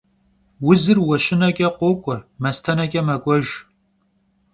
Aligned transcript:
Узыр 0.69 0.97
уэщынэкӀэ 1.07 1.69
къокӀуэ, 1.77 2.17
мастэнэкӀэ 2.41 3.01
мэкӀуэж. 3.07 3.47